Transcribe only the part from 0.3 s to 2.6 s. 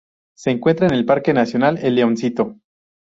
Se encuentra en el Parque Nacional El Leoncito.